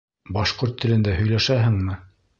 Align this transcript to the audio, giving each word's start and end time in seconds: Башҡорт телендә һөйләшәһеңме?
Башҡорт 0.37 0.73
телендә 0.85 1.13
һөйләшәһеңме? 1.19 2.03